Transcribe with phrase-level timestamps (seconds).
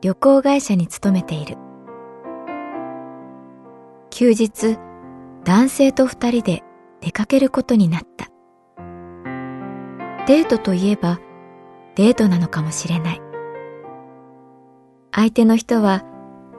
[0.00, 1.56] 旅行会社に勤めている。
[4.10, 4.78] 休日
[5.44, 6.62] 男性と二人で
[7.00, 8.26] 出かけることになった。
[10.26, 11.18] デートといえば
[11.96, 13.22] デートなのかもしれない。
[15.12, 16.04] 相手の人は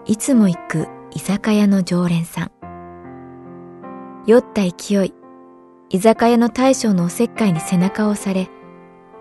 [0.05, 2.51] いつも行く居酒屋の常連さん。
[4.25, 5.13] 酔った勢い
[5.89, 8.49] 居酒屋の大将のおせっかいに背中を押され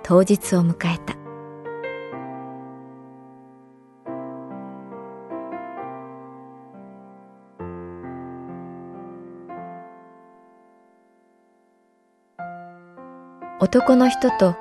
[0.02, 1.17] 当日を迎えた。
[13.60, 14.56] 男の人と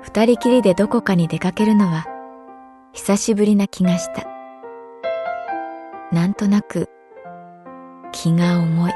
[0.00, 2.06] 二人きりでどこかに出かけるのは
[2.94, 4.24] 久しぶりな気がした。
[6.10, 6.88] なんとなく
[8.12, 8.92] 気が重い。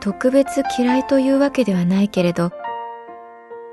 [0.00, 2.50] 特別嫌いというわけではないけれど、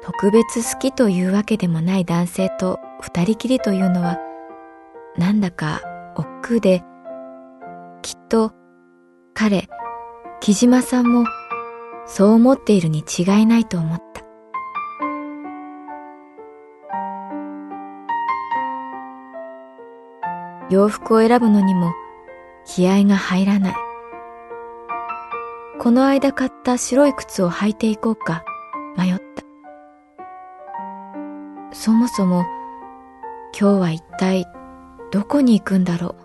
[0.01, 4.17] 特別好きというわけでもない男性と二人きりというのは、
[5.17, 5.81] なんだか
[6.17, 6.83] 億劫で、
[8.01, 8.51] きっと
[9.33, 9.69] 彼、
[10.41, 11.23] 木島さんも
[12.11, 14.23] そう思っているに違いないと思った。
[20.69, 21.93] 洋服を選ぶのにも
[22.65, 23.75] 気合が入らない。
[25.79, 28.43] この間買った白い靴を履いていこうか
[28.97, 29.43] 迷った。
[31.71, 32.43] そもそも
[33.57, 34.45] 今日は一体
[35.11, 36.15] どこに行くんだろう。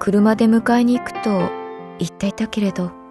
[0.00, 1.30] 車で迎えに行くと
[1.98, 3.01] 言っていたけれど、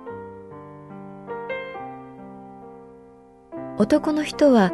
[3.78, 4.72] 男の人は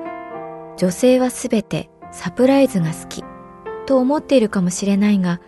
[0.78, 3.24] 女性はすべてサプライズが好き
[3.86, 5.40] と思っているかもしれないが、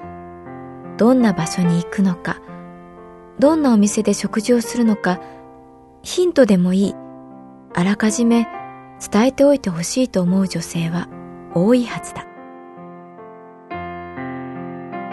[0.98, 2.42] どんな場所に行くのか、
[3.38, 5.20] どんなお店で食事をするのか、
[6.02, 6.96] ヒントでもいい、
[7.74, 8.48] あらかじめ
[9.12, 11.08] 伝えておいてほしいと思う女性は
[11.54, 12.26] 多いはずだ。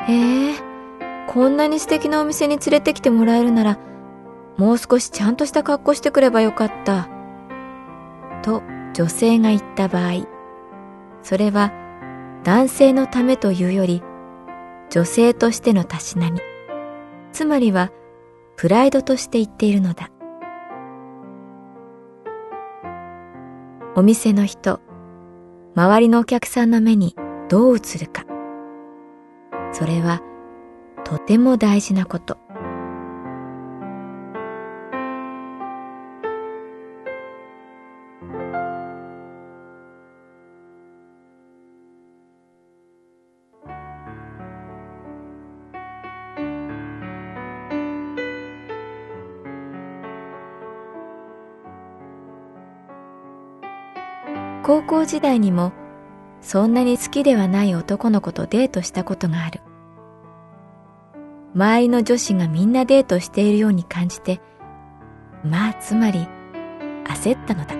[0.08, 0.54] へえ、
[1.28, 3.78] こんなに素敵なお店に連れてきてもらえるなら、
[4.56, 7.08] もう少しちゃんとした格好してくればよかった。
[8.46, 8.62] と
[8.94, 10.24] 女性が言った場合、
[11.22, 11.72] それは
[12.44, 14.02] 男性のためというより
[14.88, 16.40] 女性としてのたしなみ、
[17.32, 17.90] つまりは
[18.56, 20.10] プライドとして言っているのだ。
[23.96, 24.80] お店の人、
[25.74, 27.16] 周りのお客さんの目に
[27.48, 28.24] どう映るか。
[29.72, 30.22] それは
[31.04, 32.45] とても大事なこと。
[55.06, 55.72] 校時代にも
[56.40, 59.60] そんなに好きではない男の子とデートしたことがある。
[61.54, 64.40] 周りの女子がみんなデートしているように感じて、
[65.42, 66.28] まあつまり
[67.04, 67.74] 焦ったのだ。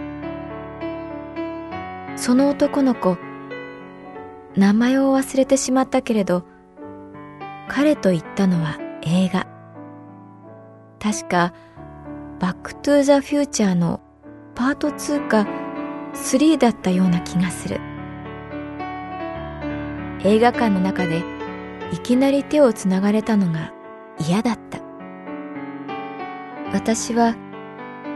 [2.16, 3.18] その男の子、
[4.56, 6.44] 名前を忘れてしまったけれど、
[7.68, 9.46] 彼と言ったのは映画。
[10.98, 11.52] 確か、
[12.40, 14.00] バックトゥザフューチャーの
[14.54, 15.65] パート2か
[16.16, 17.80] 3だったような気がする。
[20.24, 21.22] 映画館の中で
[21.92, 23.72] いきなり手をつながれたのが
[24.18, 24.80] 嫌だった。
[26.72, 27.36] 私は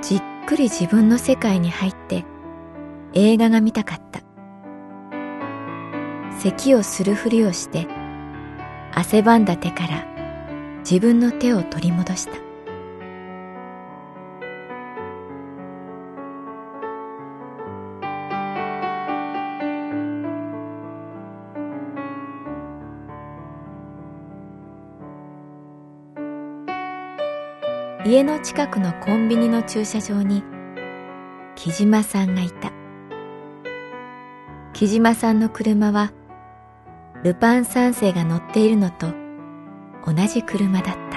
[0.03, 2.25] じっくり自分の世界に入って
[3.13, 4.21] 映画が見たかった。
[6.39, 7.87] 咳をするふりをして
[8.93, 10.05] 汗ばんだ手から
[10.81, 12.50] 自分の手を取り戻した。
[28.11, 30.43] 家の近くのコンビニの駐車場に
[31.55, 32.73] 木島さんがいた。
[34.73, 36.11] 木島さんの車は
[37.23, 39.13] ルパン三世が乗っているのと
[40.05, 41.10] 同じ車だった。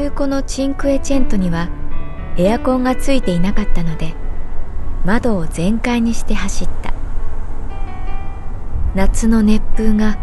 [0.00, 1.68] 中古のチンクエチェントには
[2.38, 4.14] エアコンがついていなかったので
[5.04, 6.94] 窓を全開にして走った。
[8.94, 10.16] 夏の熱風が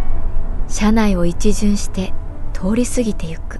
[0.67, 2.11] 車内を一巡して
[2.53, 3.59] 通り過ぎてゆく。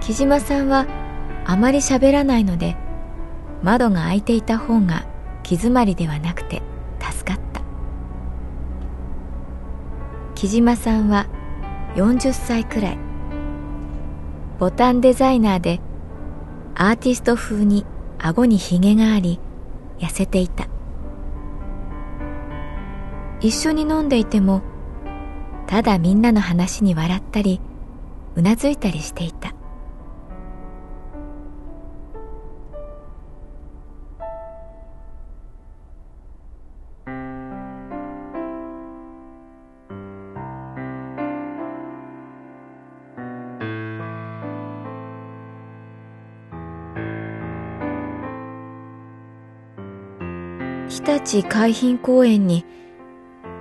[0.00, 0.86] 木島さんは
[1.44, 2.74] あまり喋らないので
[3.62, 5.04] 窓が開いていた方が
[5.42, 6.62] 気詰まりではなくて
[6.98, 7.60] 助かった。
[10.34, 11.26] 木島さんは
[11.96, 13.11] 40歳くらい。
[14.62, 15.80] ボタンデザイナーで
[16.76, 17.84] アーティスト風に
[18.16, 19.40] 顎にひげがあり
[19.98, 20.68] 痩せていた。
[23.40, 24.62] 一緒に飲んでいても
[25.66, 27.60] ただみんなの話に笑ったり
[28.36, 29.52] うなずいたりしていた。
[51.40, 52.66] 海浜公園に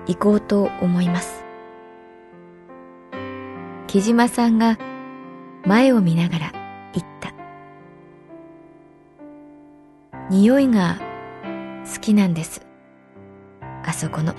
[0.08, 1.46] 行こうと思います。
[3.88, 4.78] 木島さんが
[5.66, 6.52] 前を見ながら
[6.94, 7.34] 言った。
[10.30, 11.00] 匂いが
[11.94, 12.66] 好きなんです。
[13.84, 14.34] あそこの。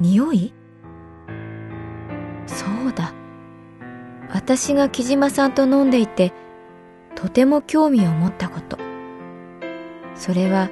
[0.00, 0.52] 匂い？
[2.46, 3.12] そうだ。
[4.30, 6.32] 私が木島さんと飲んでいて
[7.18, 8.78] とても興味を持ったこと。
[10.14, 10.70] それは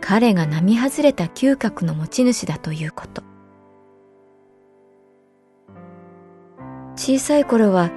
[0.00, 3.22] 彼が並外れた嗅覚の持ち主だということ。
[6.96, 7.90] 小さい頃は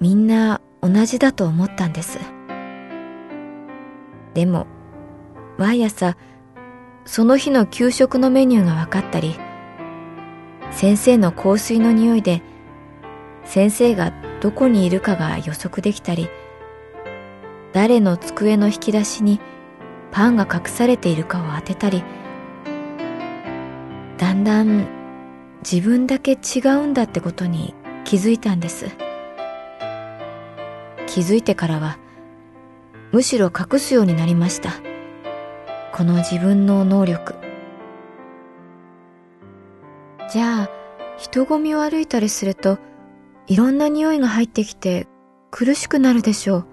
[0.00, 2.18] みんな同じだと思ったんです。
[4.34, 4.66] でも
[5.56, 6.16] 毎朝
[7.04, 9.36] その日の給食のメニューが分かったり
[10.72, 12.42] 先生の香水の匂いで
[13.44, 14.12] 先生が
[14.44, 16.28] どこにいるかが予測できたり
[17.72, 19.40] 誰の机の引き出しに
[20.10, 22.04] パンが隠されているかを当てたり
[24.18, 24.86] だんだん
[25.62, 27.74] 自分だけ違うんだってことに
[28.04, 28.88] 気づいたんです。
[31.06, 31.96] 気づいてからは
[33.12, 34.72] むしろ隠すようになりました。
[35.90, 37.34] この自分の能力。
[40.30, 40.70] じゃあ
[41.16, 42.78] 人混みを歩いたりすると
[43.46, 45.06] いろんな匂いが入ってきて
[45.50, 46.66] 苦しくなるでしょう。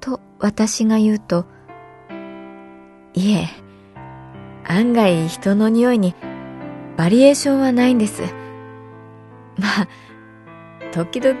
[0.00, 1.46] と私が言うと、
[3.14, 3.48] いえ、
[4.64, 6.14] 案外人の匂いに
[6.96, 8.22] バリエーションはないんです。
[9.58, 9.88] まあ、
[10.92, 11.38] 時々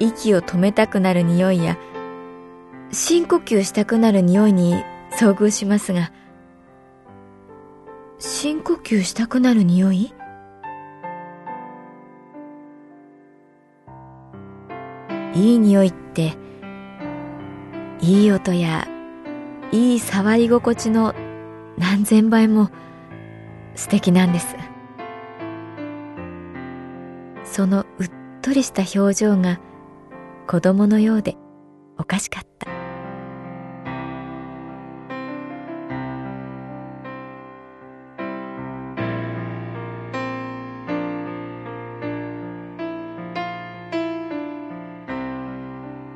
[0.00, 1.78] 息を止めたくなる匂いや
[2.90, 4.74] 深呼吸したくなる匂いに
[5.12, 6.12] 遭遇しますが、
[8.18, 10.12] 深呼吸したくなる匂い？
[15.42, 16.34] いい匂いって
[18.00, 18.86] いい音や
[19.72, 21.16] いい触り心地の
[21.76, 22.70] 何千倍も
[23.74, 24.54] 素敵なんです。
[27.42, 29.58] そのうっとりした表情が
[30.46, 31.36] 子供のようで
[31.98, 32.71] おかしかった。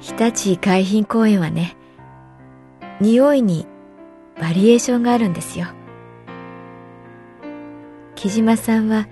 [0.00, 1.76] 日立海浜公園はね
[3.00, 3.66] 匂いに
[4.40, 5.66] バリエーションがあるんですよ。
[8.14, 9.06] 木島さんは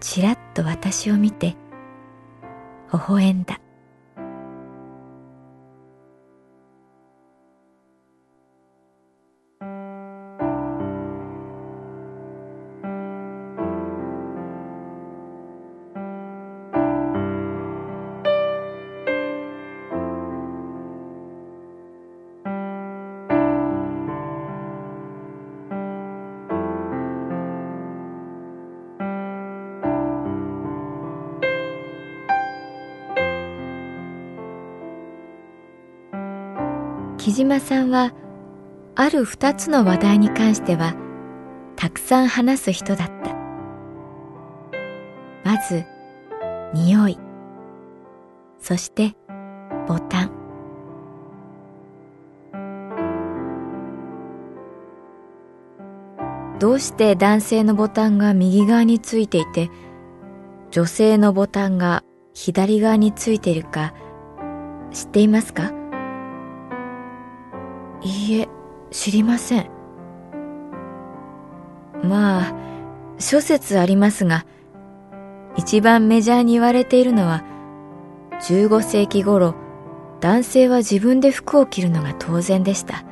[0.00, 1.56] ちらっと私を見て
[2.92, 3.60] 微笑んだ。
[37.28, 38.14] 木島さんは
[38.94, 40.94] ある二つの話題に関しては
[41.76, 43.34] たくさん話す人だった。
[45.44, 45.84] まず
[46.72, 47.18] 匂い。
[48.58, 49.14] そして
[49.86, 50.30] ボタン。
[56.58, 59.70] どうして男性のボタンが右側についていて
[60.70, 63.92] 女性のボタンが左側についているか
[64.92, 65.77] 知っていますか？
[68.02, 68.48] いいえ、
[68.90, 69.70] 知りません。
[72.02, 72.54] まあ、
[73.18, 74.46] 諸説ありますが、
[75.56, 77.42] 一番メジャーに言われているのは、
[78.42, 79.54] 15世紀頃、
[80.20, 83.04] 男性は自分で服を着るのが当然でした。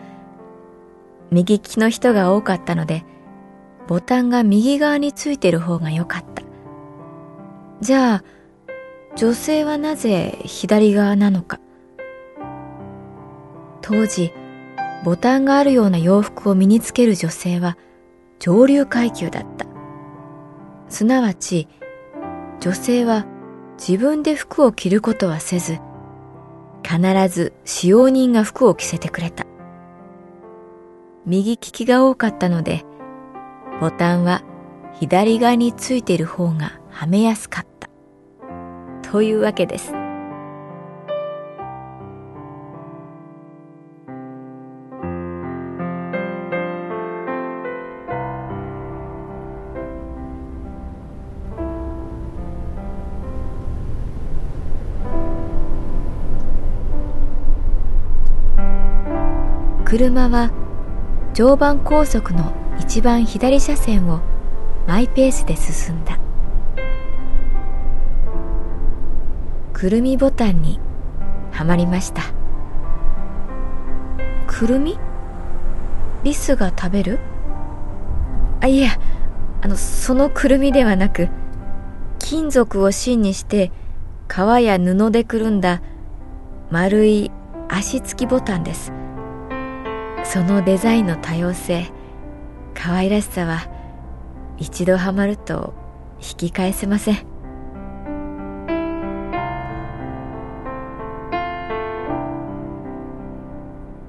[1.31, 3.05] 右利きの人が多かったので、
[3.89, 6.43] ボタンが右側についてる方が良かった。
[7.81, 8.25] じゃあ、
[9.17, 11.59] 女性はなぜ左側なのか。
[13.83, 14.33] 当時、
[15.05, 17.77] ボタンがあるような洋服を身につける女性は
[18.39, 19.67] 上流階級だった。
[20.89, 21.69] すなわち、
[22.61, 23.27] 女性は
[23.79, 25.79] 自分で服を着ることはせず、
[26.83, 29.47] 必ず使用人が服を着せてくれた。
[31.25, 32.85] 右利きが多かったので、
[33.81, 34.43] ボタンは
[34.95, 37.91] 左側についている方がはめやすかった。
[39.11, 40.06] というわけです。
[59.87, 60.51] 車は
[61.33, 64.21] 常磐高速の一番左車線を
[64.89, 66.19] マイペースで進んだ。
[69.73, 70.81] くるみボタンに
[71.53, 72.23] はまりました。
[74.49, 74.99] くるみ？
[76.25, 77.21] リスが食べる？
[78.61, 78.91] あいや
[79.63, 81.29] あのそのくるみではなく
[82.19, 83.71] 金属を芯にして
[84.27, 85.81] 革や布でくるんだ
[86.73, 87.31] 丸い
[87.69, 88.93] 足つきボタンです。
[90.31, 91.87] そのデザインの多様性
[92.75, 93.69] 可愛らしさは
[94.59, 95.73] 一度ハマると
[96.19, 97.27] 引き返せません。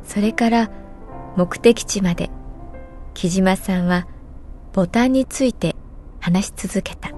[0.03, 0.71] それから
[1.35, 2.29] 目的地まで。
[3.13, 4.07] 木島さんは
[4.73, 5.75] ボタンについて
[6.19, 7.16] 話し続けた。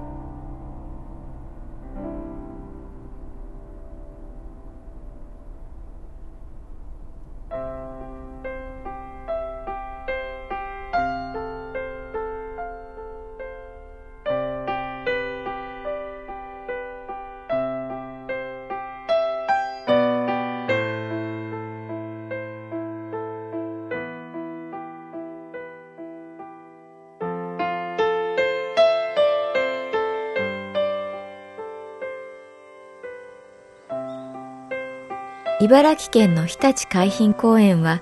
[35.62, 38.00] 茨城県の日立海浜公園は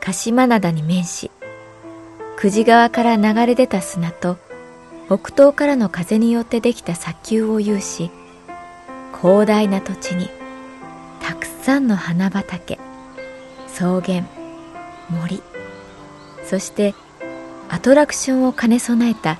[0.00, 1.30] 鹿島灘に面し
[2.38, 4.38] 久慈川から流れ出た砂と
[5.06, 8.10] 北東からの風によってできた砂丘を有し
[9.20, 10.30] 広大な土地に
[11.20, 12.78] たくさんの花畑
[13.66, 14.24] 草原
[15.10, 15.42] 森
[16.42, 16.94] そして
[17.68, 19.38] アトラクションを兼ね備えた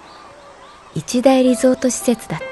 [0.94, 2.51] 一大リゾート施設だった。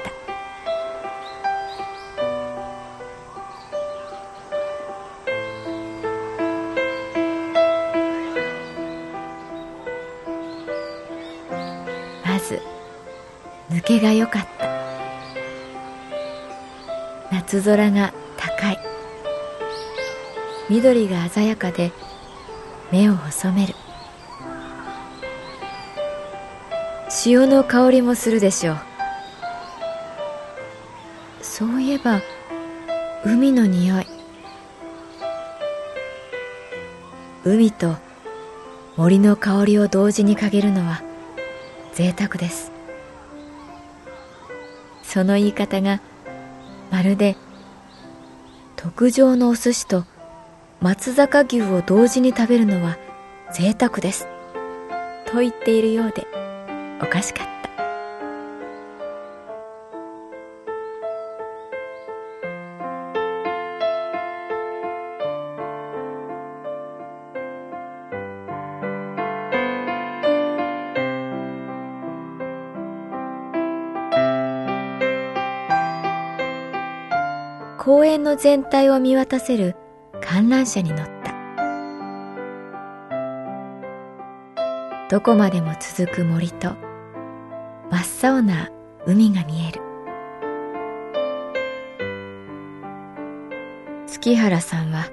[17.31, 18.77] 夏空が高い。
[20.69, 21.91] 緑が鮮やかで
[22.91, 23.73] 目を細める。
[27.09, 28.77] 潮の香りもするでしょう。
[31.41, 32.21] そういえば
[33.23, 34.07] 海の匂い。
[37.45, 37.95] 海と
[38.97, 41.01] 森の香りを同時に嗅げるのは
[41.93, 42.71] 贅沢です。
[45.01, 46.01] その言い方が
[46.91, 47.37] まるで
[48.75, 50.05] 特上のお寿司と
[50.81, 52.97] 松坂牛を同時に食べるのは
[53.53, 54.27] 贅沢です。
[55.27, 56.27] と言っているようで
[57.01, 57.60] おかしかった。
[78.21, 79.75] の全体を見渡せる
[80.21, 81.31] 観覧車に乗った。
[85.09, 86.69] どこまでも続く森と
[87.89, 88.69] 真っ青な
[89.05, 89.81] 海が見える。
[94.07, 95.09] 月原さんは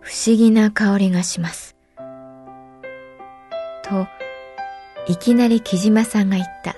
[0.00, 1.76] 不思議な香りがします。
[3.82, 4.06] と
[5.06, 6.76] いきなり木島さんが言った。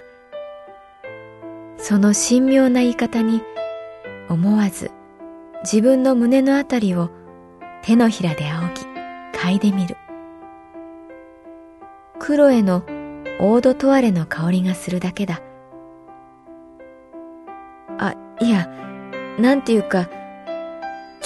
[1.78, 3.42] その神妙な言い方に
[4.28, 4.90] 思わず
[5.62, 7.10] 自分の胸のあたりを
[7.82, 8.92] 手のひらで仰ぎ
[9.38, 9.96] 嗅いでみる。
[12.18, 12.84] クロエの
[13.40, 15.42] オードトワレの香りがするだけだ。
[17.98, 18.68] あいや
[19.38, 20.08] なんていうか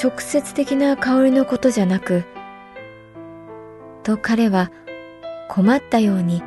[0.03, 2.25] 直接的な香りのことじゃなく
[4.03, 4.71] と彼は
[5.49, 6.43] 困ったように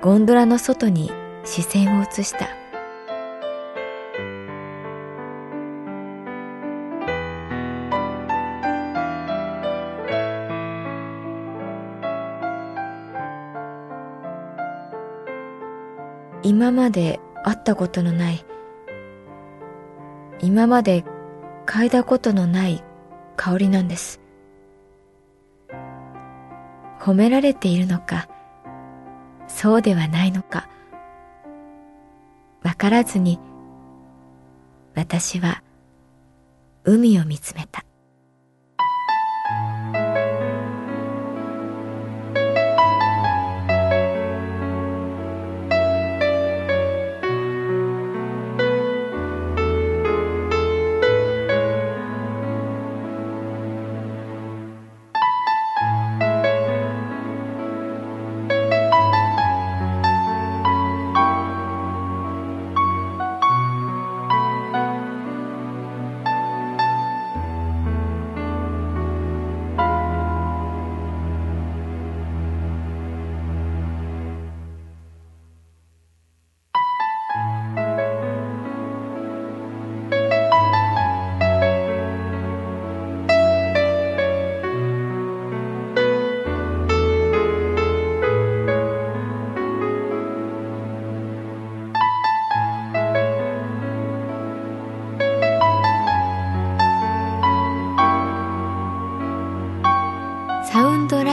[0.00, 1.10] ゴンドラの外に
[1.44, 2.55] 視線を移した。
[16.56, 18.42] 今まで会ったことのない
[20.40, 21.04] 今まで
[21.66, 22.82] 嗅いだことのない
[23.36, 24.22] 香りなんです。
[26.98, 28.30] 褒められているのか
[29.46, 30.70] そうではないのか
[32.62, 33.38] わからずに
[34.94, 35.62] 私は
[36.84, 37.85] 海を見つめた。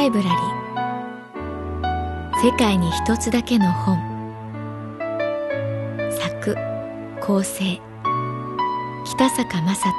[0.04, 0.64] イブラリー。
[2.42, 3.98] 世界に一つだけの本。
[6.20, 6.56] 作
[7.22, 7.80] 構成
[9.06, 9.92] 北坂雅人。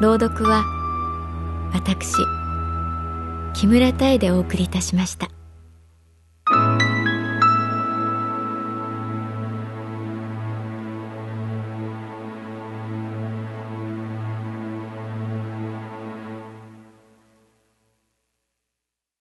[0.00, 0.64] 朗読は
[1.74, 2.14] 私
[3.52, 5.28] 木村多江でお送りいたしました。